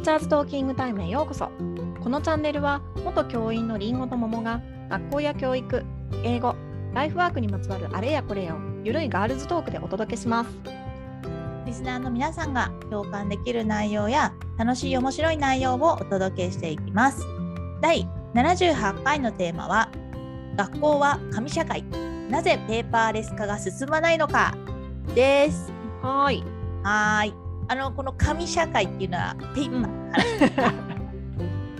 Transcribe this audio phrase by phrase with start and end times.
[0.00, 1.50] ーチャーズトーキングタイムへようこそ
[2.00, 5.84] このチャンネルは元教員のりんごと桃が学校や教育
[6.24, 6.56] 英語
[6.94, 10.80] ライフワークにまつわるあれやこれをゆるいガールズトークでお届けします
[11.66, 17.24] リスナーの皆さんが共感できる内容や楽しい面白い内容をお届けしていきます。
[17.80, 19.88] 第78回のテーマは
[20.56, 21.84] 学校は紙社会
[22.28, 24.56] なぜペーパーレス化が進まないのか
[25.14, 25.72] です。
[26.02, 26.44] はーい
[26.82, 27.49] はーい。
[27.70, 30.72] あのこの紙社会っていうのはペーパーの話だ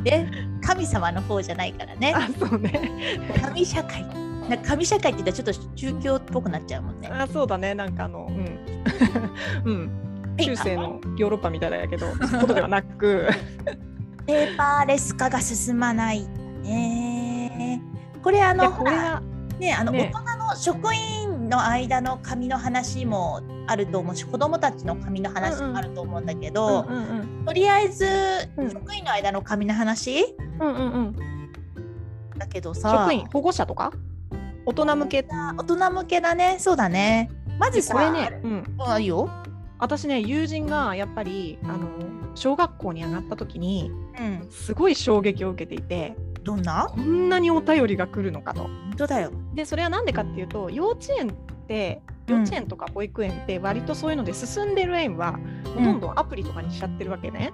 [0.05, 0.31] で
[0.65, 2.15] 神様の方じゃないからね。
[2.15, 3.19] あそうね。
[3.43, 4.05] 紙社会。
[4.49, 7.09] なんか紙社会って言ったらちょっと宗教っぽくなっちゃうもんね。
[7.09, 7.75] あそうだね。
[7.75, 9.67] なんかあのうん。
[9.69, 10.37] うん。
[10.39, 12.07] 中世のヨーロッパみたいだけど
[12.41, 13.29] ことではなく。
[14.27, 16.25] ペーパーレス化が進まない
[16.63, 17.83] ね。
[18.23, 18.71] これあの
[19.59, 20.13] ねあの、ね。
[20.15, 21.20] 大人の職員
[21.51, 28.07] の間の紙の話もあると思うし子どもたちの紙の話もあると思うんだけど、うんうんとりあえず、
[28.57, 28.71] うん。
[28.71, 30.37] 職員の間の紙の話。
[30.61, 30.93] うんうんうん。
[30.93, 31.51] うん
[32.39, 33.93] だけどさ職員保護者とか？
[34.65, 35.23] 大人向け？
[35.23, 36.57] 大人向けだね。
[36.59, 37.31] そうだね。
[37.59, 39.29] まずさこれね、うん、あいいよ、
[39.79, 41.91] 私ね友人がやっぱりあの
[42.35, 46.89] 小学校に上がった時にうん、すごい衝撃を受けていてどんな？
[46.91, 48.63] こんなにお便りが来るのかと。
[48.63, 49.31] 本当だよ。
[49.55, 51.33] でそれは何でかっていうと幼稚園っ
[51.67, 52.37] てうん。
[52.37, 57.53] 幼稚園とか保育園って割とそういうので進んでる園はもうどんどんアプリとかにしちゃってるわけね。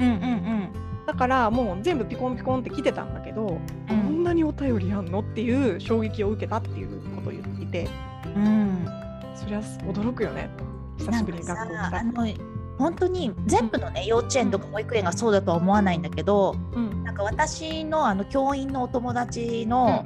[0.00, 0.68] うんうん
[1.06, 3.60] だからもう全部ピコンピコンって来てたんだけど、
[3.90, 4.02] うん。
[4.02, 7.88] こんなにお便りあんのっていう衝撃を受けたっていうことを言っていて。
[8.34, 8.44] うん。
[8.44, 8.86] うん
[9.34, 10.48] そりゃ驚くよね。
[10.96, 12.04] 久しぶりに学校来た
[12.78, 20.04] 本当に全部のね幼稚園とか保育園がそうだとは思わないんだけど、うんなんか私のあの教員のお友達の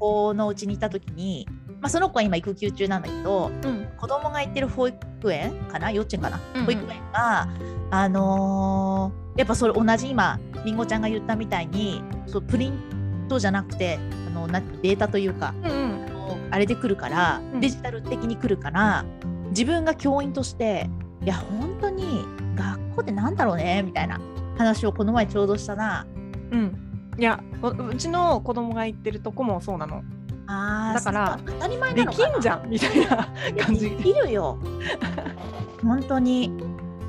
[0.00, 1.46] 子のうちにいた時に、
[1.82, 3.86] まあ、その子は今育休中なんだけどうん。
[3.98, 5.90] 子供が行ってる保育園かな？
[5.90, 6.64] 幼稚園かな、うんうん。
[6.64, 7.46] 保育園が
[7.90, 16.06] あのーやっぱそれ同じ今りんごちゃんが言ったみたいにそうプリントじゃなくてあのなデータというかうんうん。
[16.06, 17.60] あのあれで来るから、うん。
[17.60, 19.04] デジタル的に来るから
[19.50, 20.88] 自分が教員として
[21.22, 22.24] いや本当に
[22.54, 23.82] 学校ってなんだろうね？
[23.82, 24.18] みたいな
[24.56, 26.06] 話をこの前ちょうどしたな。
[26.50, 26.76] うん。
[27.18, 30.02] いやううちの子供が行ってるとこもそうなの。
[30.48, 32.34] あーだから当たり前なでのかな。
[32.34, 33.28] きんじゃんみたいな
[33.64, 33.90] 感じ。
[33.90, 34.58] できるよ。
[35.82, 36.52] 本当に。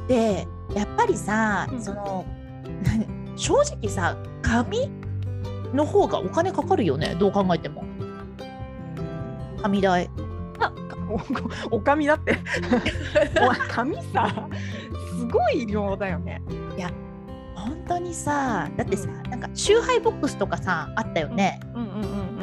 [0.08, 1.81] でやっぱりさ、うん。
[1.81, 2.26] その
[3.36, 4.90] 正直さ紙
[5.74, 7.84] の方がお金かかるよねどう考えても。
[9.62, 10.09] 紙代。
[10.59, 10.72] あ
[11.72, 12.38] おおかみだって。
[13.42, 14.47] お紙さ
[15.18, 16.42] すごい量だよね
[17.67, 21.81] 本当にさだってさ、なんか集配ボックスとかさあったよね、うん。
[21.81, 22.38] うんうんうん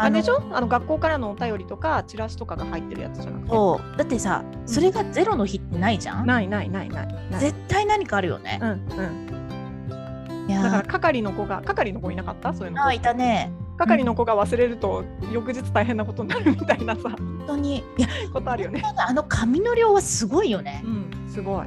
[0.00, 0.40] あれでしょ？
[0.52, 3.96] あの学校からのお便りとかチラシとかが入ってるやつじゃなくて。
[3.98, 7.40] だってさそれがゼロの日ってないじゃん、ないないないないない。
[7.40, 8.60] 絶対何かあるよね。
[8.62, 8.74] う、んう
[10.44, 10.46] ん。
[10.46, 12.54] だから係の子が係の子いなかった？
[12.54, 12.86] そういうの。
[12.86, 13.50] あいたね。
[13.76, 17.02] 係の子が忘れると翌日大変なことになるみたいなさ。
[17.02, 17.78] 本当に。
[17.78, 18.84] いやことあるよね。
[18.96, 20.80] あの紙の量はすごいよね。
[20.84, 21.66] う、んすごい。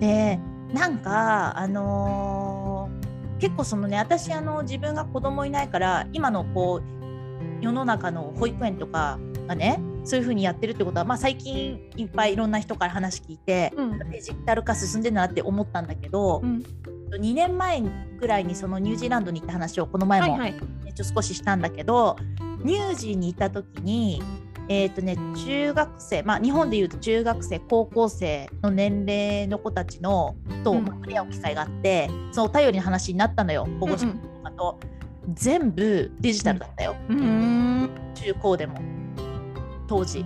[0.00, 0.40] で
[0.72, 3.06] なんかあのー
[3.38, 13.98] 結構そのね私あの自分が子供いないから今のこう世の中の保育園とかがねそういう風にやってるってことは、まあ、最近いっぱいいろんな人から話聞いて、うん。
[14.10, 16.62] デジタル化進んでるなって思ったんだけど、うん。
[17.10, 17.82] 2年前
[18.20, 20.54] ぐらいにそのニュージーランドに行った話をこの前も、はいはい。
[21.02, 22.16] 少ししたんだけど
[22.62, 24.22] ニュージーにいた時に
[24.68, 25.16] えっ、とね
[25.46, 34.12] 中学生まあ日本でいうと中学生高校生の年齢の子たちのと触れ合う機会があって、そのお便りの話になったのよ保護者と
[34.42, 34.80] かと、
[35.34, 37.90] 全部デジタルだったよ、うーん。
[38.14, 38.80] 中高でも。
[39.86, 40.20] 当時。
[40.20, 40.24] い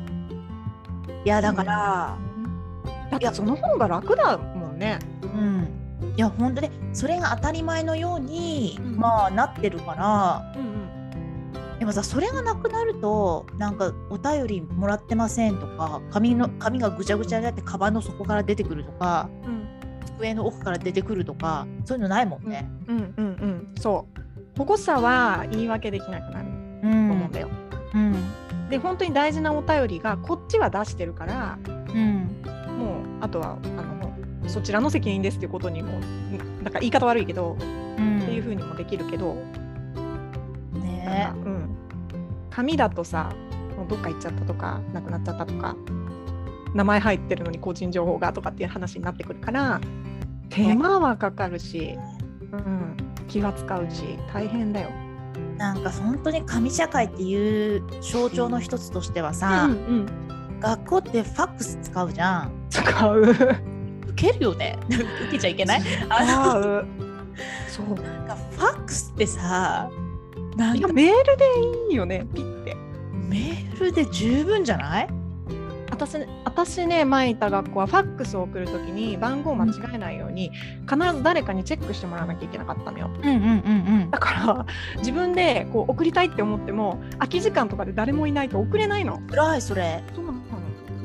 [1.24, 2.18] やだから、
[3.10, 4.98] だってその方が楽だもんね。
[5.22, 5.68] うん。
[6.16, 8.96] いや本当ねそれが当たり前のように、うん。
[8.96, 10.79] まあなってるからうんうん
[11.80, 19.70] でもさそれがなくなるとなんかお便りもらってませんとか紙の紙がぐちゃぐちゃになってカバンの底から出てくるとかうん。
[20.20, 22.68] 机の奥から出てくるとかそういうのないもんね。
[22.86, 24.58] うんうんうんそう。
[24.58, 26.48] 保護者は言い訳できなくなる。
[26.48, 27.48] うと思うんんだよ、
[27.94, 28.68] うん。
[28.68, 32.42] で本当に大事なお便りがこっちは出してるからうん。
[32.78, 36.00] もうあとはあのそちらの責任ですっていうことにもん
[36.62, 37.64] なんか言い方悪いけど、う
[38.02, 38.20] ん。
[38.20, 39.34] っていう風にもできるけど、
[40.74, 41.32] ね。
[41.34, 41.59] うん、
[42.60, 43.32] 紙だとさ
[43.78, 45.74] もうどっか行っちゃったとかなくなっちゃったとか
[46.74, 49.80] 名前入ってるのに個人情報がとかっていう話になってくるから
[50.50, 51.96] 手間はかかるし、
[52.52, 52.96] うん、
[53.28, 54.90] 気は使うし大変だよ。
[55.56, 62.66] なんか本当に紙社会っていう象徴の一つとしてはさ、うんうん、学校ってファックス使うじゃん。
[62.68, 63.24] 使う。
[63.32, 63.56] フ
[64.08, 64.78] 受けるよね。
[64.90, 65.82] 受けちゃいけない？
[66.10, 66.84] ああー
[67.68, 67.94] そう。
[68.02, 69.88] なんかファックスってさ
[70.60, 71.44] なんかメールで
[71.90, 72.76] いいよねピッて。
[73.28, 75.08] メールで十分じゃない？
[75.90, 80.50] 私私ね前いた学校はファックスを送るときに番号を間違えないように
[80.88, 83.10] 必ず誰かにチェックしてもらわなきゃいけなかったのよ。
[83.22, 83.42] うんうん
[84.02, 84.66] うんだから
[84.98, 89.20] 自分でこう送りたいって思っても空き時間とかで誰もいないと送れないの。
[89.30, 90.02] 辛いそれ。
[90.14, 90.40] そうなの。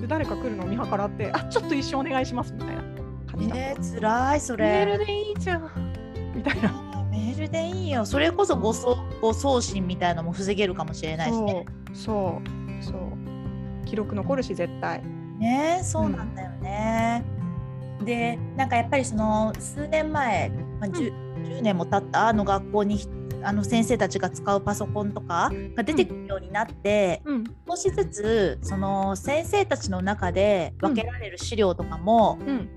[0.01, 2.83] で誰か来るのを見計らってあちょっと一緒お願いしますみたいな
[3.31, 4.65] 感じだった、ね辛いそれ。
[4.85, 5.69] メールでいいじゃん。
[6.35, 6.69] みたいな
[7.55, 8.05] メールでいいよ。
[8.05, 11.65] それこそ誤送誤送信みたいなのも防げるかもしれないしね。
[11.93, 13.85] そうそうそう。
[13.85, 15.03] 記録残るし絶対。
[15.39, 17.23] ねそうなんだよね、
[18.05, 20.49] でなんかやっぱりその数年前、
[20.79, 21.11] まあ、10,
[21.43, 23.01] 10年も経ったあの学校に
[23.43, 27.43] あの先生たちが使うパソコンとかが出てくるようになって、うん。
[27.67, 32.69] 少しずつその先生たちの中で分けられる資料とかも、うん。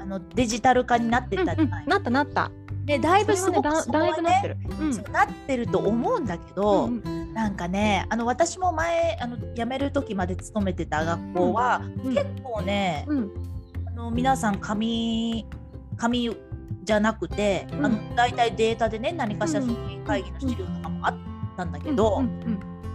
[0.00, 2.50] あのデジタル化になってうんたじゃない、なったなった
[2.84, 4.56] でだいぶすごくそこはねだいぶなってる。
[4.80, 4.94] うん。
[4.94, 7.34] そうなってると思うんだけど、うんうん。
[7.34, 12.14] なんかねあの私も前あの辞める時まで勤めてた学校は、うん。
[12.14, 13.30] 結構ね、うん。
[13.86, 15.46] あの皆さん紙
[15.96, 16.36] 紙
[16.84, 17.86] じゃなくて、うん。
[17.86, 19.62] あの大体データでね何かしら
[20.06, 21.14] 会議の資料とかもあっ
[21.56, 22.22] たんだけど、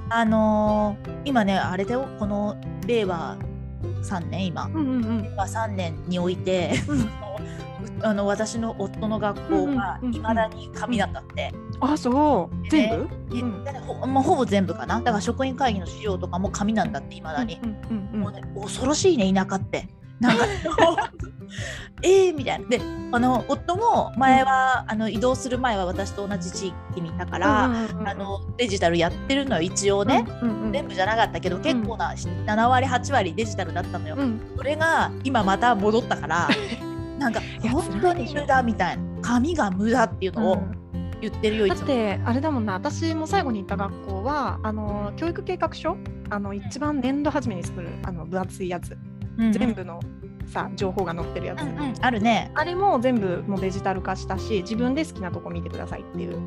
[0.10, 2.56] あのー今ねあれだよこの
[2.86, 3.38] 令和
[4.04, 4.90] 3年今、うんうんう
[5.22, 5.24] ん。
[5.24, 7.10] 令和3年においてうん
[8.02, 11.54] あの私の夫の学校がいまだに紙なんだって。
[11.80, 12.70] あそう。
[12.70, 13.10] 全部？
[13.36, 13.66] えうん。
[13.86, 15.00] ほ,、まあ、ほぼ全部かな。
[15.00, 19.88] だから職員会議の資料とかも紙なんだっていまだに、うんうんうんもうね、恐ろしいね田舎って。
[20.20, 20.46] なんか
[22.02, 22.68] えーみたいな。
[22.68, 22.80] で
[23.12, 29.62] あの夫も前は、あの移動する前は私と同じ地域にいたから、あのデジタルやってるのよ。
[29.62, 30.26] 一応ね、
[30.72, 34.42] 全部じゃなかったけど結構な7割8割デジタルだったのよ、うん。
[34.58, 36.50] それが今また戻ったから
[37.18, 37.42] なんか
[37.72, 39.04] 本当に無駄みたいな。
[39.22, 40.58] 紙が無駄っていうのを
[41.22, 41.80] 言ってるよいつも。
[41.80, 42.74] だってあれだもんな。
[42.74, 45.98] 私も最後に行った学校はあの教育計画書？
[46.30, 48.98] あの一番年度初めに作るあの分厚いやつ、
[49.38, 49.52] うんうん。
[49.52, 50.00] 全部の
[50.48, 51.94] さ情報が載ってるやつ、うんうん。
[52.02, 52.52] あるね。
[52.56, 56.40] あれも全部もうデジタル化したし自分で好きなとこ見てくださいっていう。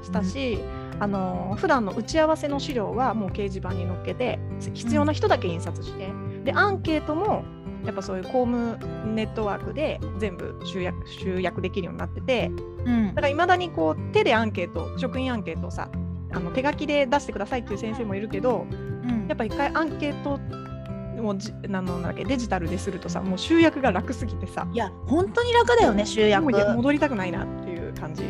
[0.00, 0.60] したし、
[1.00, 4.38] あの普段の打ち合わせの資料はもう掲示板に載っけて
[4.72, 6.12] 必要な人だけ印刷して、
[6.44, 7.42] でアンケートも
[7.84, 8.78] やっぱそういう公務
[9.14, 12.50] ネットワークで全部集約集約できるようになってて
[12.84, 13.08] うん。
[13.08, 15.90] だからいまだにこう手でアンケート職員アンケートをさ
[16.32, 18.74] あの手書きで出してくださいっていう先生もいるけどう
[19.06, 19.26] ん。
[19.28, 24.68] やっぱ一回アンケートをじなのなんだっけデジタルでするとさもう集約が楽すぎてさ。
[24.72, 26.44] いや本当に楽だよね集約。
[26.44, 28.22] 戻りたくないなっていう感じ。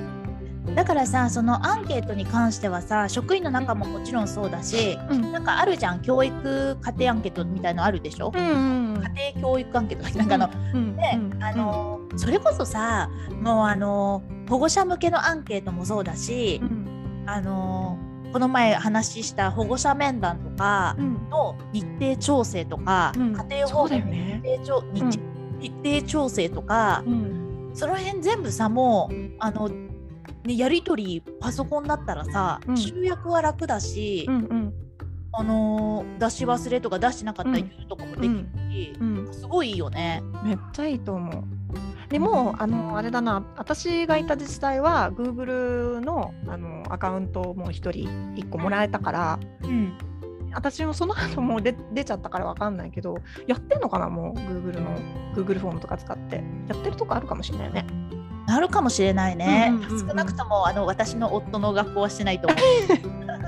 [0.78, 5.32] だからさそのアンケートに関してはさ職員の中ももちろんそうだしうん。
[5.32, 10.24] なんかあるじゃん教育家庭アンケートみたいのあるでしょ、うんうん家庭教育アンケートな。
[10.24, 11.42] んかあの、うんねうん。
[11.42, 13.10] あのそれこそさ
[13.42, 17.24] もうあの保護者向けのアンケートもそうだし、うん。
[17.26, 17.98] あの
[18.32, 21.28] この前話した保護者面談とかうん。
[21.28, 23.32] の日程調整とか、うん。
[23.32, 25.10] 家庭訪問の日程調日うん。
[25.58, 27.70] 日程調整とか、うん。
[27.74, 29.68] その辺全部さもうあの、
[30.48, 32.76] ね、やり取りパソコンだったらさ、うん。
[32.76, 34.74] 集約は楽だし、うんうん。
[35.32, 39.28] あのー出し忘れとか出してなかったら言うとかもできるし、うん。
[39.32, 40.22] すごいいいよね。
[40.42, 41.44] めっちゃいいと思う。
[42.08, 43.44] でもあのあれだな。
[43.58, 49.98] 私がいた自治体は Google のあのアカウントをもう一人一個もらえたからうん、
[50.54, 54.98] 私もその後もう出 出ちゃったからわかんないけどやってんのかなもう Google の
[55.34, 56.42] Google フォームとか使って。
[56.68, 57.86] やってるとこあるかもしれないよね。
[58.48, 59.68] なるかもしれないね。
[59.70, 60.08] うんうんうんうん。
[60.08, 62.58] 少なくともあの私の夫の学校はしてないと思う。
[63.28, 63.38] ね。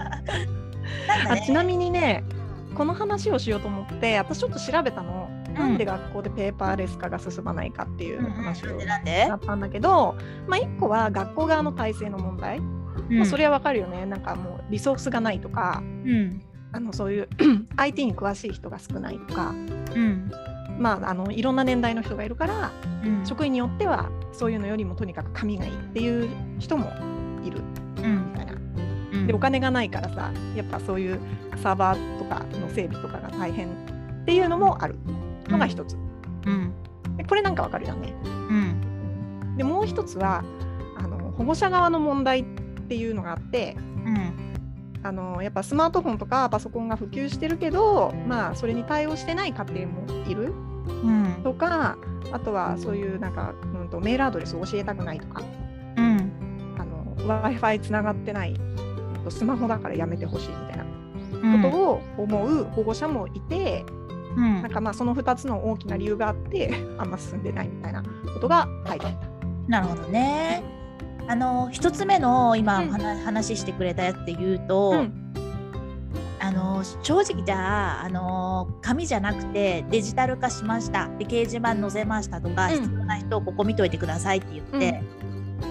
[1.29, 2.23] あちなみにね
[2.75, 10.15] この話をしようと思って私ちょっと調べたの、なんで学校でペーパーレス化が進まないかっていう話をだったんだけど、
[10.47, 14.07] まあ、1個は学校側の体制の問題、まあ、それはわかるよね。
[14.07, 16.43] なんかもうリソースがないとかうん。
[16.73, 17.29] あのそういう
[17.77, 19.51] IT に詳しい人が少ないとか、
[19.95, 20.31] うん
[20.81, 22.73] まあ、あのいろんな年代の人がいるから
[23.05, 23.27] うん。
[23.27, 26.91] 職員によってはそういうのよりもとにかく紙がいいっていう人も
[27.45, 27.61] いる。
[27.99, 28.33] うん。
[28.33, 28.53] みたいな。
[29.13, 29.27] うん。
[29.27, 31.21] でお金がないからさやっぱそういう
[31.63, 34.97] サーバーとかの整備とかが大変っていうのもある。
[35.49, 35.97] のが一つ。
[36.47, 36.73] うん。
[37.17, 38.15] でこれなんかわかるよね。
[38.25, 39.57] うん。
[39.57, 40.45] でもう一つは
[40.97, 42.45] あの保護者側の問題っ
[42.89, 44.33] ていうのがあってうん。
[45.03, 50.53] あのやっぱスマートフォンとかパソコンが普及してるけど、まあ、それに対応してない家庭もいる
[51.05, 51.41] うん。
[51.43, 51.97] とか
[52.33, 55.43] あとはそういうなんか、うん、とメールアドレスを教えたくないとか。
[55.97, 56.33] うん。
[56.79, 58.55] あの w i f i つながってない
[59.29, 60.85] スマホだからやめてほしいみたいな。
[61.43, 61.63] うん。
[61.63, 63.85] ことを思う保護者もいて、
[64.37, 64.63] うん。
[64.63, 69.29] なんかまあその2つの大きな理由があって あんま進んでないみたいなことが書いてあった。
[69.69, 70.63] なるほどね。
[71.29, 72.91] あの一つ目の今、うん。
[72.91, 75.20] 話話してくれたやつで言うと、うん
[76.51, 81.09] あの正直じゃああの紙じゃなくてデジタル化しました。
[81.19, 82.83] で掲示板載せましたとか、うん。
[82.83, 85.01] 必要な人ここ見といてくださいって言って、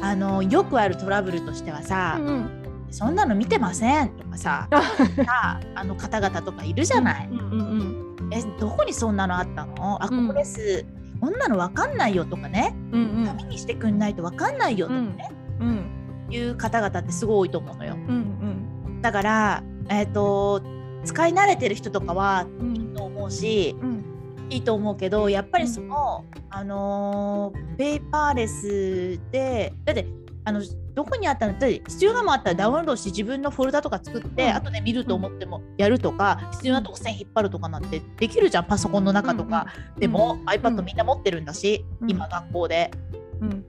[0.01, 2.49] あのよくあるトラブルとしてはさ、うんうん。
[2.91, 7.29] そんなの見てませんとかさ さあの方々とかいるじゃない。
[7.29, 9.97] うんうんえどこにそんなのあったの？
[10.01, 10.27] あこうん。
[10.27, 10.85] こです、
[11.19, 12.73] こんなの分かんないよとかね。
[12.93, 13.25] うんうん。
[13.25, 15.85] 紙にしてくんないと分かんないよとかね、うん。
[16.29, 17.95] いう方々ってすごい多いと思うのよ。
[17.95, 19.01] うん。
[19.01, 20.61] だから、えっと
[21.03, 24.05] 使い慣れてる人とかはうんいいと思うしうん
[24.49, 30.07] いいと思うけどやっぱりその、あのーペーパーレスでだって
[30.43, 30.61] あの
[30.95, 34.55] どこにあったのだって必要なもんあったらダウンロードして自分のフォルダとか作って、うん。
[34.55, 39.67] 後で見ると思ってもやるとか必要なとこ線引っ張るとかなんてできるじゃんパソコンの中とか、
[39.97, 42.11] でも、iPad みんな持ってるんだし、うん。
[42.11, 42.91] 今学校で。
[43.39, 43.65] うん、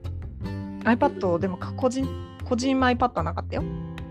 [0.83, 2.05] iPad でも個人
[2.43, 3.63] 個人 iPad はなかったよ。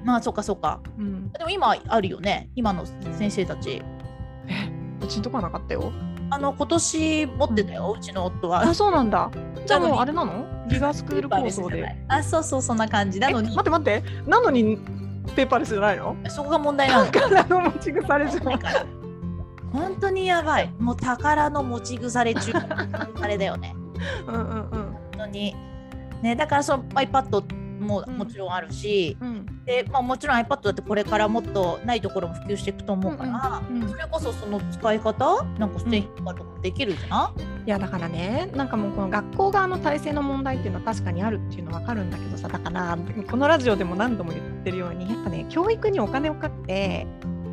[0.05, 0.81] まあそっかそっか。
[0.99, 3.83] うん、でも今あるよね今の先生たち。
[4.49, 4.69] え
[5.03, 5.93] うちんとこはなかったよ。
[6.33, 8.63] あの今年持ってたよ、うちの夫は。
[8.63, 9.31] あそうなんだ。
[9.67, 10.47] じゃあもうあれなの？
[10.69, 11.97] ギガスクール構想で。
[12.09, 13.19] あそうそうそんな感じ。
[13.19, 13.49] なえのに。
[13.49, 14.03] 待って待って。
[14.27, 14.79] なのに
[15.35, 16.17] ペーパーレスじゃないの？
[16.29, 17.07] そこが問題なの。
[17.11, 18.45] 宝の持ち腐れじゃん。
[18.45, 18.87] だから
[19.73, 20.73] 本当にやばい。
[20.79, 22.53] もう宝の持ち腐れ中
[23.21, 23.75] あれだよね。
[24.27, 24.69] うんうんうん。
[24.71, 25.55] 本当に。
[26.23, 27.43] ねだからその iPad
[27.81, 28.19] もうん。
[28.19, 29.65] もちろんあるし、うん。
[29.65, 37.35] で、まあ、もちろん iPad だってこれからもっとないところも普及していくと思うから、うんうんそれこそその使い方なんかステーキとかできるじゃん、
[37.67, 42.99] いやだからねなんかもうこの学校側の体制の問題っていうのは確かにあるっていうのは分かるんだけどさだから
[43.31, 47.07] このラジオでも何度も言ってるようにやっぱね教育にお金をかけて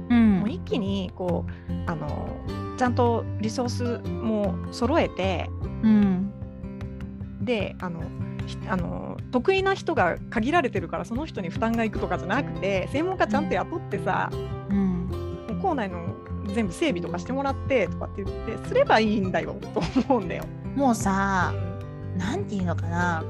[0.10, 0.39] うん。
[0.39, 2.29] もう一気にこうあの
[2.77, 5.50] ちゃんとリソースも揃えて
[5.84, 6.31] うん。
[7.41, 8.01] であの
[8.46, 14.32] ひあの得意な人が限られてるからその人に負担がいくとかじゃなくて専門家ちゃんと雇ってさ
[14.70, 15.60] うん。
[15.62, 16.15] 校内の
[16.48, 20.44] 全部整備とかしてもらってとかって言ってすればいいんだよと思うんだよ。
[20.75, 21.53] もうさ
[22.15, 23.24] なんていうのかな。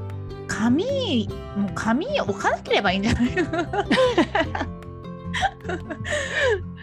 [0.46, 3.30] 紙もう紙置かなければいいんじゃない？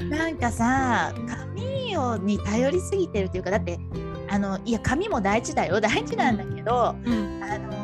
[0.08, 1.14] なんかさ
[1.56, 3.80] 紙をに頼りすぎてるっていうかだって
[4.30, 5.82] あのいや紙も大事だよ。
[5.82, 7.44] 大事なんだけど、うん。
[7.44, 7.75] あのー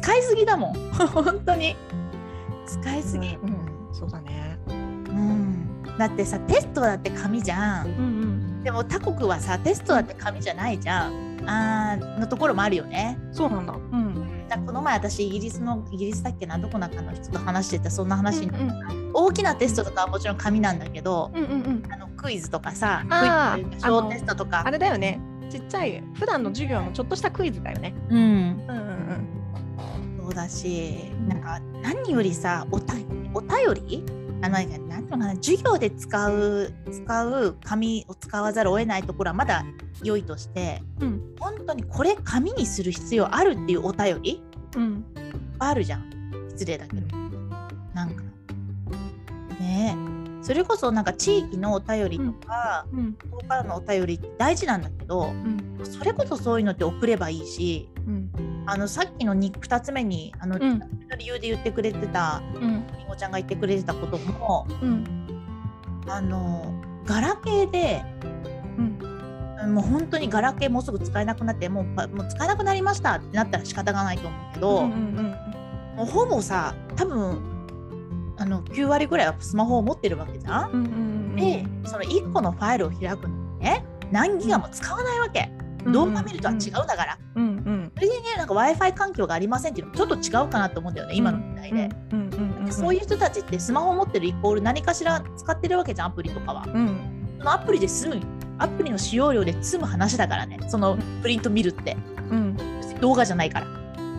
[0.00, 0.74] 使いすぎだもん。
[0.92, 1.76] 本当に。
[2.66, 3.88] 使いすぎ、うん。
[3.92, 4.58] そうだね。
[4.68, 7.86] うん、だってさテストだって紙じゃん。
[7.86, 7.98] うんう
[8.60, 8.62] ん。
[8.62, 11.42] でも他国はさテストだって紙じゃないじゃん。
[11.46, 13.18] あーのところもあるよね。
[13.32, 13.74] そうなんだ。
[13.74, 14.28] うん。
[14.66, 19.10] この前私イギリスのイギリスだっけなどこなかの人と話してたそんな話に、うんうん。
[19.12, 21.82] 大きなテストとかはもちろん紙なんだけどうんうんうん。
[21.92, 24.62] あのクイズとかさクイズ小テストとか。
[24.64, 25.20] あれだよね。
[25.50, 27.94] ちっちゃい普段の授業のちょっとしたクイズだよね。
[28.08, 29.41] うんうんうん
[30.32, 32.94] そうだしなんか何よりさおた
[33.34, 33.50] お便
[33.86, 34.04] り？
[34.44, 39.64] あのなんていうのかな授業で使う使う紙を使わざるを得ないところはまだ
[40.02, 41.08] 良いとしてうん。
[41.08, 44.42] うん本当にこれ紙にする必要あるっていうお便り？
[44.76, 45.04] うん。
[45.58, 46.10] あるじゃん。
[46.50, 47.16] 失礼だけど。
[47.94, 48.22] なんか。
[49.60, 49.96] ね
[50.40, 50.44] え。
[50.44, 53.12] それこそなんか地域のお便りとか、うん。
[53.30, 55.80] ここからのお便りって大事なんだけどうん。
[55.84, 57.91] それこそそういうのって送ればいいしうん
[58.66, 60.80] あのさっきの 2, 2つ目にあの、うん。
[61.18, 62.86] 理由で言ってくれてたうん。
[62.96, 65.04] りんごちゃんが言ってくれてたこともうん。
[66.08, 68.04] あのガラケーで
[68.78, 68.82] う
[69.66, 69.74] ん。
[69.74, 75.36] もう本当にガラケーもうすぐ使えなくなってもうパもう使えなくなりましたってなったら仕方がないと思うけど、うんうん
[75.96, 77.42] もうほぼさ多分
[78.38, 80.70] あの9割ぐらいはスマホを持ってるわけじゃん。
[80.70, 85.50] うんうんうんでその1個のファイルを開くのにね何ギガも使わないわけ。
[85.84, 87.18] うん動画見るとは違うだから。
[87.36, 87.41] うん
[88.02, 91.88] れでねなんか w i f i 環境がありませんっていうのもちょっと違うかなと思うんだよね今の時代で。
[92.70, 96.64] そういう人たちってスマホを持ってるイコール何かしら使ってるわけじゃんアプリとかは。
[96.66, 97.36] うん。
[97.38, 98.20] そのアプリで済む
[98.58, 101.96] アプリの使用量で済む話だからねそのプリント見るって。
[102.30, 102.56] うん。
[103.00, 103.66] 動画じゃないから。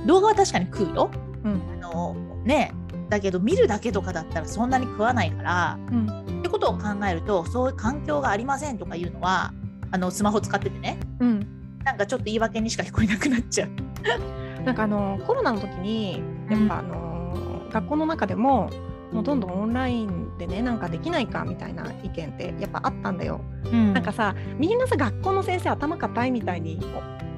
[0.05, 1.11] 動画は確かに食うよ。
[1.43, 1.61] うん。
[1.83, 2.73] あのね
[3.09, 5.79] だけど見るだけとかだったらそんなに食わないから。
[5.91, 6.39] うん。
[6.39, 9.53] ってことを考えるとそういう環境がありませんとかいうのは
[9.91, 10.99] あのスマホ使っててね。
[11.19, 14.63] うんなんかちょっと言い訳にしか聞こえなくなっちゃう。
[14.63, 18.69] なんかあのコロナの時にやっぱあの学校の中でも
[19.11, 23.41] もうどんどんオンラインでねなんかできないかみたいな意見ってやっぱあったんだよ。
[23.65, 23.93] うん。
[23.93, 26.79] なんかさみんなさ学校の先生頭固いみたいに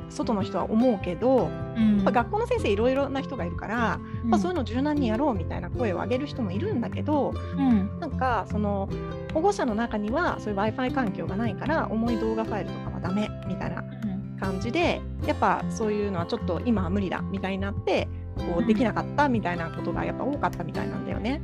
[0.09, 1.95] お外の人は思うけど、うん。
[1.97, 7.99] やっぱ学校の先生いろいろな人がいるから、まあ、そういうの、の柔軟にやろうみたいな声を上げる人もいるんだけどうん。
[7.99, 8.87] なんかその
[9.33, 13.94] 保護者の中にはそういう w i f i 環境がないから重い動画ファイルとかはダメみたいなうん
[14.39, 18.67] 感じでやっぱそういうのはちょっと今は無理だみたいになってこううん。
[18.67, 21.41] できなかったみたいなことがやっぱ多かったみたいなんだよね。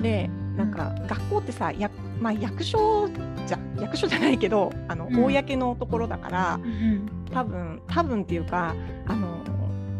[0.00, 3.08] でなんか学校ってさや、まあ、役所
[3.46, 5.24] じゃ役所じゃないけどあの、うん。
[5.24, 8.74] 公のところだからうん多分多分っていうか
[9.06, 9.38] あの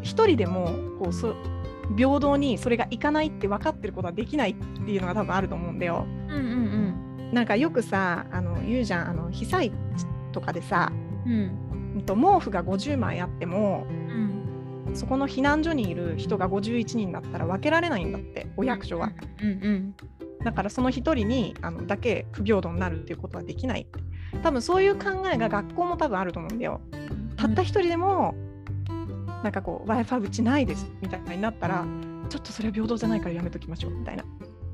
[0.02, 1.34] 一人でもこうそ
[1.96, 6.06] 平等にそれがいかないって分かってることはできないっていうのが多分あると思うんだよ。
[6.28, 7.30] うんうん。
[7.32, 9.74] なんかよくさあの言うじゃんあの被災地
[10.32, 10.92] とかでさ、
[11.26, 11.61] うん
[12.00, 14.42] 毛布が50枚あってもうん
[14.94, 19.12] そこの避難所にいる人が51人だったら分けられないんだってお役所は。
[19.42, 19.94] うんうん
[20.42, 24.00] だからその1人にあのだけ不平等になるっていうことはできないって
[24.42, 26.80] 多分そういう考えが学校も多分あると思うんだよ。
[27.36, 28.34] たった1人でも
[29.44, 31.86] なんかこう w i f i うちないですみたいになったら
[32.28, 34.24] ちょっとそれは平等じゃないからやめときましょうみたいな。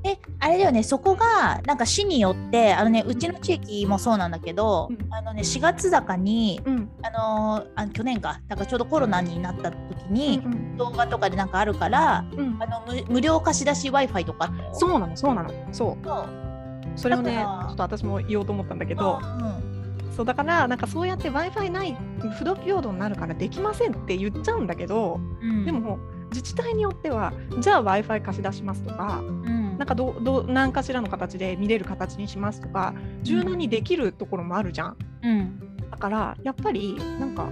[0.03, 5.13] えあれだよねそこがなんか市によってあのねうちの地域もそうなんだけど、うん。
[5.13, 6.89] あのね4月高にうん。
[7.01, 9.77] あのーあ去年かだからちょうどコロナになった時
[10.09, 12.57] に、うん動画とかでなんかあるからうん。
[12.61, 15.49] あの無無料貸し出し w i f i とかそうなのそうなの。
[15.73, 16.05] そう。
[16.05, 16.49] そう。
[16.95, 21.97] それをねちょっと私も言おうと思ったんだけどうんそうだからなんかそうやって w i f i ない
[22.37, 25.65] 不動平等になるからできませんって言っちゃうんだけどうん。
[25.65, 25.97] でも
[26.31, 32.93] 自治体によってはじゃあ w i f i 貸し出しますとかうんなんかどうどう何かしらの形で見れる形にしますとか
[33.23, 34.97] 柔軟にできるところもあるじゃん。
[35.23, 35.59] うん
[35.89, 37.49] だからやっぱりなんか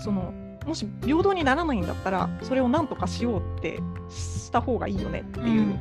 [0.00, 0.34] その
[0.66, 3.78] もし平等にならないんだったらそれをなんとかしようって
[4.10, 5.76] した方がいいよねっていう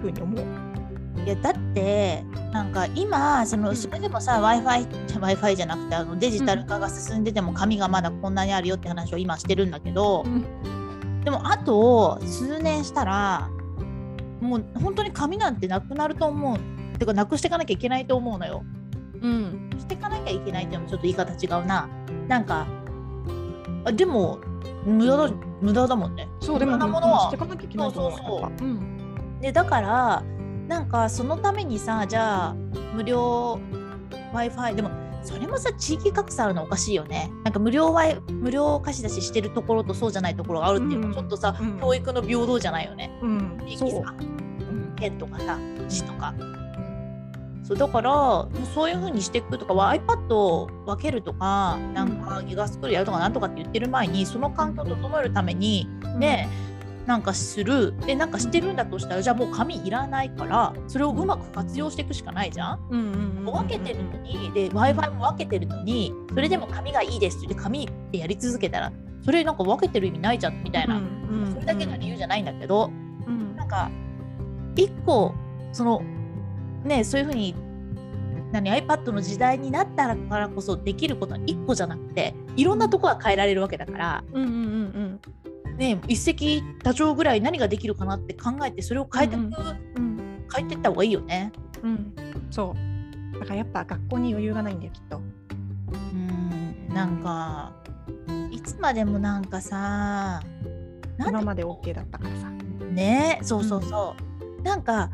[0.00, 0.44] ふうに思う。
[1.24, 10.24] いやだってなんか今そのうんそれでもさ w i f i w i f i じゃなくてあのデジタル化が進んでても紙がまだこんなにあるよって話を今してるんだけど、
[11.24, 13.50] でもあと数年したら
[14.40, 16.58] もう本当に紙なんてなくなると思う
[16.98, 18.62] てかなくしていかなきゃいけないと思うのよ。
[19.22, 21.88] うんしていかなきゃいけないっていうのもちょっと言い方違うな。
[22.28, 22.66] なんか
[23.84, 24.38] あでも
[24.84, 26.28] 無駄だ無駄だもんね。
[26.40, 30.22] そうでも無駄なものはしていかなきゃいけないと思うそうそううんでだから
[30.68, 32.54] なんかそのためにさじゃあ
[32.94, 33.58] 無料
[34.32, 34.90] w i f i でも
[35.22, 37.30] それもさ地域格差あるのおかしいよね。
[37.44, 41.14] なんか無料 Wi- 無料貸し出ししてるところとそうじゃないところがあるっていうのうん。
[41.14, 41.78] はちょっとさ、うん。
[41.78, 43.10] 教育の平等じゃないよね。
[43.22, 43.58] うん。
[43.66, 44.22] 地域さう。
[44.22, 44.94] ん。
[44.96, 46.34] 県とかさ市とか。
[47.62, 55.86] そうだからもうそういう風にしていくとかは iPad を分けるとかなんかギガスクールやるとかなんとかって言ってる前にその環境を整えるために
[56.18, 56.48] ね、
[57.10, 57.92] なんかする。
[58.06, 62.86] でなんかしてるんだとしたらじゃあもう紙いらないからそれをうまく活用していくしかないじゃん。
[62.88, 68.92] うんうんうんうん分けてるのにで w i f i も分けてるのにそれでも紙がいいですって言ってやり続けたら
[69.24, 71.04] それなんか分けてる意味ないじゃんみたいな、うん
[71.44, 72.92] うんそれだけが理由じゃないんだけど
[73.26, 73.56] うん。
[73.56, 73.90] なんか
[74.76, 75.34] 一個
[75.72, 76.02] その
[76.84, 77.56] ねそういうふうに
[78.52, 84.24] 何 iPad の時代になったからこそできることは一個じゃなくていろんなとこが変えられるわけだから。
[84.32, 85.20] うんうんうん
[85.80, 90.44] ね、一石多鳥ぐらい何ができるかなって考えてそれを変えてく、うんうん。
[90.54, 91.52] 変えていった方がいいよね。
[91.82, 92.14] うん。
[92.50, 92.76] そ
[93.34, 93.38] う。
[93.38, 95.22] だからやっぱ学校に余裕がないんだよきっと。
[96.12, 96.94] うん。
[96.94, 97.72] なんか
[98.50, 100.42] いつまでもなんかさ
[101.18, 102.50] 今まで OK だったからさ。
[102.90, 104.14] ねそうそうそ
[104.58, 105.10] う、なんか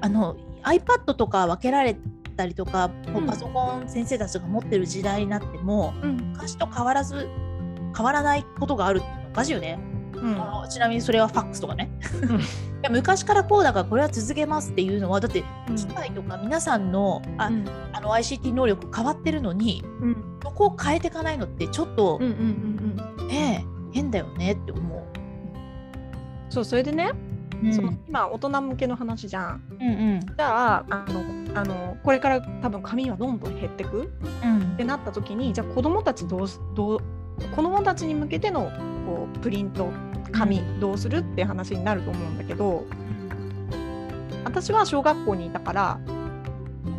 [0.00, 1.98] あの iPad とか分けられ
[2.38, 3.26] たりとか、うん。
[3.26, 6.16] パソコン先生たちが持ってる時代になってもうん。
[6.32, 7.28] 昔と変わらず
[7.94, 9.00] 変わらないことがある。
[9.00, 9.78] っておかしいよね。
[10.14, 10.40] うん。
[10.40, 11.90] あのちなみにそれはファックスとかね。
[12.22, 12.40] うん。
[12.40, 15.76] いや昔からこうだからこれは続けますっていうのはだってうん。
[15.76, 17.64] 機械とか皆さんのあ、うん。
[17.92, 20.38] あの ICT 能力変わってるのにうん。
[20.42, 23.28] そこを変えていかないのってちょっとうんうんうんうん。
[23.28, 25.02] ね、変だよねって思う。
[26.50, 27.12] そうそれでね、
[27.62, 27.72] うん。
[27.72, 29.62] その今大人向けの話じゃん。
[29.80, 30.20] うんうん。
[30.20, 34.12] じゃああのあのこれから多分紙はどんどん減ってく
[34.44, 34.72] うん。
[34.74, 36.98] ってなった時にじゃあ子どもたちどうすどう
[37.54, 38.70] 子どもたちに向けての
[39.06, 39.90] こうプリント
[40.32, 42.84] 紙どうするって話になると思うんだけど、
[44.44, 46.00] 私は小学校にいたから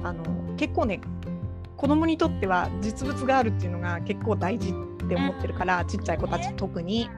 [0.03, 0.23] あの
[0.57, 1.01] 結構ね
[1.77, 7.09] 子供にとっては実物があるっていうのが結構大事って思ってるから、ちっちゃい子たち特に。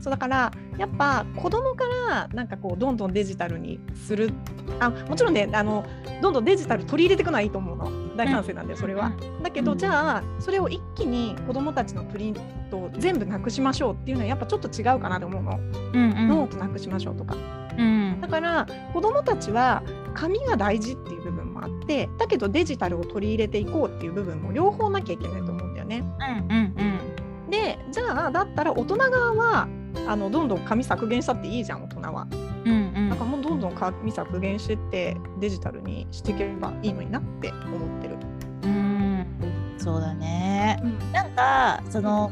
[0.00, 4.32] そうだからやっぱ子供からなんかこうどんどんデジタルにする。
[4.78, 5.84] あもちろんねあの
[6.22, 9.12] どんどんデジタル取り入れていくのはいいと思うの大賛成なんでそれは。
[9.42, 12.34] だけど、うんじゃあそれを一気に子供たちのプリン
[12.70, 15.58] トを全部なくしましょうっていうのはやっぱちょっと違うかなと思うの。
[15.94, 17.34] うんうんノートなくしましょうとか。
[17.78, 26.04] うんだから子どもたちは紙が大事っていう部分もあってだけどデジタルを取り入れていこうっていう部分も両方なきゃいけないと思うんだよね。
[26.48, 29.68] うんうんでじゃあだったら大人側は
[30.06, 32.26] あのどんどん紙削減したっていいじゃん大人は。
[32.64, 38.09] うんうんなんかもうどんどん紙削減してってデジタルにしていけばいいのになって思ってる。
[39.90, 40.82] うんそうだね。
[41.12, 42.30] なんかその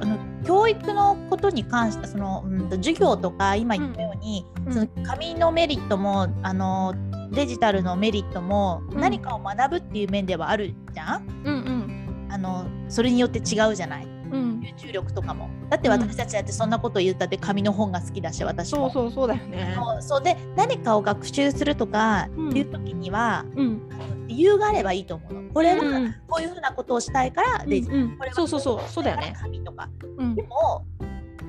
[0.00, 4.72] あの教育のことに関してその、うん、と授業とか今言ったように、うん。
[4.72, 6.94] その紙のメリットもあの
[7.32, 9.00] デジタルのメリットもうん。
[9.00, 12.28] 何かを学ぶっていう面ではあるじゃん、うんうん。
[12.30, 14.06] あのそれによって違うじゃない？
[14.32, 15.48] うん、集中力とかも。
[15.70, 19.76] だって私たちだってそんなこと言ったって紙の本が好きだし私もそうそうそうだよね。
[20.00, 22.56] そうで何かを学習するとかうん。
[22.56, 23.80] いう時には、うん、
[24.26, 29.34] 理由があればいいと思うのこれはうんこういうふうなことをしたいからデジタルうんこれはそうそうそうそうだよね。
[29.40, 30.84] 紙とかうんで、も、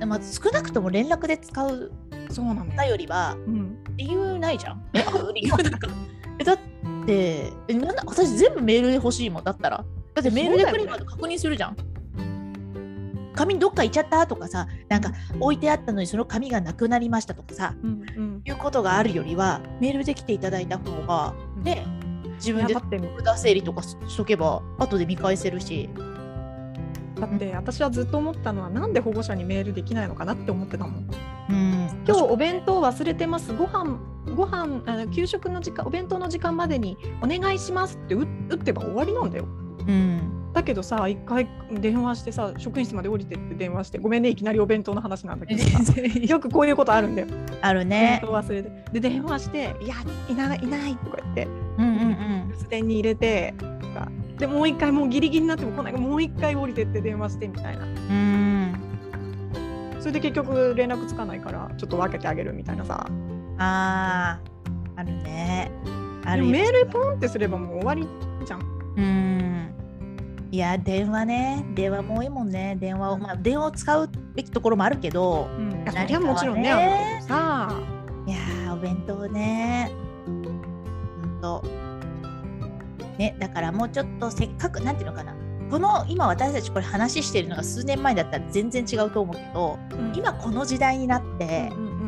[0.06, 1.92] まあ、少なくとも連絡で使う
[2.30, 2.72] そうなのよ。
[2.76, 4.84] だよりはうん、理由ないじゃん。
[4.94, 5.04] え？
[5.34, 5.88] 理由なんか
[6.38, 6.58] えだっ
[7.06, 9.84] てえなんだ私全部メールで欲しいもんだったら。
[10.14, 11.76] だってメールで来るまで確認するじゃん。
[13.34, 18.42] 紙どっか行っちゃったとかさなんか置いてあったのにその紙がなくなりましたとかさうん、うん。
[18.44, 21.86] いうことがあるよりはメールで来ていただいた方がね
[22.38, 25.88] 自分でいやだって札整理とかしとけば後で見返せるし。
[27.20, 31.10] だって私はずっと思ったのはなんで保護者にメールできないのかなって思ってたもん。
[31.50, 33.52] うん、今日お弁当忘れてます。
[33.52, 33.98] ご飯
[34.36, 38.20] ご飯あの給食の時間お弁当の時間までにお願いしますって打
[38.50, 39.46] 打ってば終わりなんだよ。
[39.86, 47.28] うんだけどさ一回電話してさ職員室まで降りてって電話してごめんねいきなりお弁当の話なんだけどさよくこういうことあるんだよ。
[47.60, 48.20] ある弁ね。
[48.22, 49.96] 当忘れてで電話して「いや
[50.28, 51.48] いないいない」とか言って。
[51.78, 57.84] 留守電に入れてとかでもう一回もうギリギリになっても来ないからもう一回降りてって電話してみたいな。
[57.84, 58.74] うん。
[60.00, 63.06] それで結局連絡つかないからちょっと分けてあげるみたいなさ。
[63.58, 65.70] あーあるね。
[66.24, 68.06] あるメールポンってすればもう終わり
[68.44, 68.60] じゃん。
[68.96, 69.70] うん。
[70.50, 71.64] いや電話ね。
[71.74, 72.76] 電話も多いもんね。
[72.80, 76.02] 電話をまあ電話を使うべきところもあるけどうん、何かはね。
[76.02, 77.80] そりゃもちろんねあさ。
[78.26, 79.90] いやーお弁当ね
[81.40, 81.62] と。
[83.18, 85.34] ねだからもうちょっとせっかくなんていうのかな。
[85.70, 89.78] この今私たちこれ話してるのが数年前だったら全然違うと思うけど
[90.14, 91.98] 今この時代になってうんうん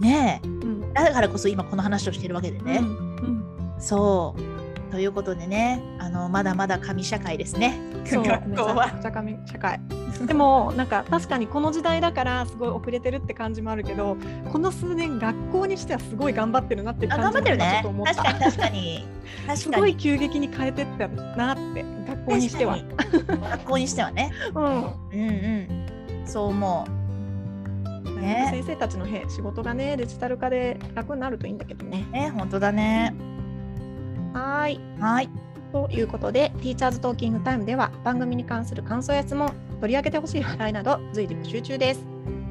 [0.00, 0.62] ねえうん。
[0.62, 0.92] うん。
[0.92, 2.86] だからこそ今この話をしてるわけでね、うん。
[2.86, 3.74] うん。
[3.78, 4.51] そう
[4.92, 7.80] ということでねあのまだまだ紙社会ですね。
[8.04, 8.90] そう学校は。
[9.02, 9.80] 社会社会。
[10.26, 14.18] でもなんか確かにこの時代だからすごい遅れてるって感じもあるけど
[14.52, 17.64] この数年学校にしてはすごい頑張ってるなって感じも頑張ってるね。
[17.64, 18.14] 今ちょっと思った。
[18.14, 19.56] 確かに 確かに。
[19.56, 22.78] すごい急激に変えてったなって学校にしては。
[23.50, 24.30] 学校にしてはね。
[24.54, 24.64] うん。
[24.64, 25.22] うんう
[26.22, 26.26] ん。
[26.26, 26.86] そう思
[28.22, 28.48] ね。
[28.50, 32.06] 先生たちのへ仕事がねデジタル化で楽になるといいんだけどね。
[32.10, 33.14] うね本当だね
[34.32, 34.80] はーい。
[35.00, 35.30] はい。
[35.72, 42.04] ということで、ティーチャーズトーキングタイムでは番組に関する感想や質問、取り上げてほしい話題など随時募集中です。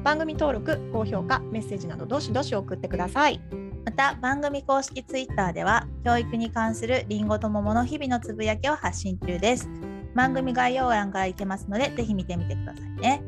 [0.04, 3.40] 番組登録、高評価、メッセージなどどしどし送ってください。
[3.86, 9.70] また番組公式ツイッターでは教育に関するりんごと桃の日々のつぶやきを発信中です。
[10.16, 13.24] 番組概要欄から行けますのでぜひ見てみてくださいね、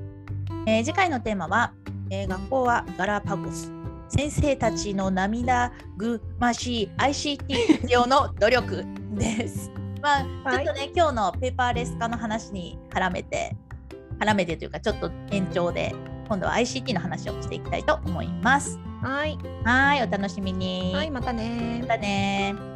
[0.68, 1.74] えー次回のテーマは、
[2.10, 3.72] えー学校はガラパゴス
[4.16, 9.72] 先生たちの涙ぐましい ICT 活用の努力です。
[10.04, 10.66] まあ、はい。
[10.66, 13.56] ちょっとね今日のペーパーレス化の話に絡めて
[14.20, 15.96] 絡めてというかちょっと延長で
[16.28, 18.78] 今度は ICT の話をしていきたいと思います。
[19.02, 20.94] はい、はいお楽しみに。
[20.94, 21.80] はい、またね。
[21.82, 22.73] またね